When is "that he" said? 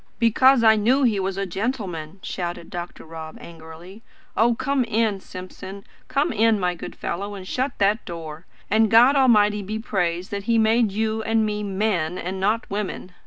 10.31-10.57